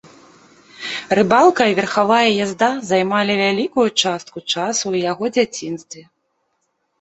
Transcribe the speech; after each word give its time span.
Рыбалка 1.17 1.63
і 1.71 1.75
верхавая 1.79 2.31
язда 2.45 2.69
займалі 2.89 3.33
вялікую 3.43 3.85
частку 4.01 4.37
часу 4.53 4.83
ў 4.93 4.95
яго 5.11 5.25
дзяцінстве. 5.37 6.03